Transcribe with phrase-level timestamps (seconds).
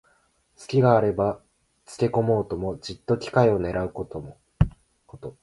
[0.55, 1.43] すきがあれば
[1.85, 4.33] つけこもうと、じっと機会をねらうこと。